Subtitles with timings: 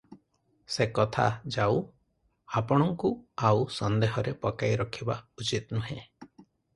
[0.75, 1.25] ସେକଥା
[1.55, 1.75] ଯାଉ,
[2.61, 3.11] ଆପଣଙ୍କୁ
[3.49, 5.99] ଆଉ ସନ୍ଦେହରେ ପକାଇ ରଖିବା ଉଚିତନୁହେଁ।